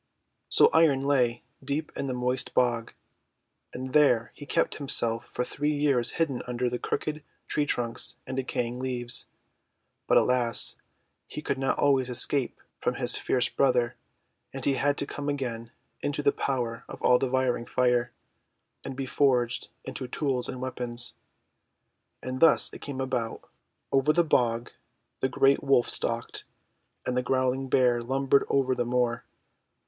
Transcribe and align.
So 0.49 0.71
Iron 0.73 1.03
lay 1.03 1.43
deep 1.63 1.91
in 1.95 2.07
the 2.07 2.15
moist 2.15 2.55
bog, 2.55 2.95
and 3.71 3.93
there 3.93 4.31
he 4.33 4.47
kept 4.47 4.77
himself 4.77 5.25
for 5.27 5.43
three 5.43 5.75
years 5.75 6.13
hidden 6.17 6.41
under 6.47 6.75
crooked 6.79 7.21
tree 7.47 7.67
trunks 7.67 8.15
and 8.25 8.35
decaying 8.35 8.79
leaves. 8.79 9.27
But, 10.07 10.17
alas! 10.17 10.77
he 11.27 11.43
could 11.43 11.59
not 11.59 11.77
always 11.77 12.09
escape 12.09 12.61
from 12.79 12.95
his 12.95 13.15
fierce 13.15 13.47
brother, 13.47 13.95
and 14.51 14.65
he 14.65 14.73
had 14.73 14.97
to 14.97 15.05
come 15.05 15.29
again 15.29 15.69
into 16.01 16.23
the 16.23 16.31
power 16.31 16.83
of 16.89 16.99
all 17.03 17.19
devouring 17.19 17.67
Fire, 17.67 18.11
and 18.83 18.95
be 18.95 19.05
forged 19.05 19.67
into 19.85 20.07
tools 20.07 20.49
and 20.49 20.59
weapons. 20.59 21.13
And 22.23 22.39
thus 22.39 22.73
it 22.73 22.81
came 22.81 23.01
about:— 23.01 23.47
Over 23.91 24.13
the 24.13 24.23
bog 24.23 24.71
the 25.19 25.29
great 25.29 25.59
WTolf 25.59 25.85
stalked, 25.85 26.43
and 27.05 27.15
the 27.15 27.21
growling 27.21 27.69
Bear 27.69 28.01
lumbered 28.01 28.47
over 28.49 28.73
the 28.73 28.83
moor. 28.83 29.25